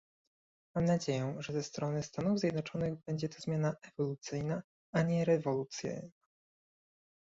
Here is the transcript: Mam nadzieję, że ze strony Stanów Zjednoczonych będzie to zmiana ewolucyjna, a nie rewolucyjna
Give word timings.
Mam 0.75 0.85
nadzieję, 0.85 1.35
że 1.39 1.53
ze 1.53 1.63
strony 1.63 2.03
Stanów 2.03 2.39
Zjednoczonych 2.39 2.93
będzie 3.07 3.29
to 3.29 3.39
zmiana 3.41 3.73
ewolucyjna, 3.97 4.61
a 4.93 5.01
nie 5.01 5.25
rewolucyjna 5.25 6.09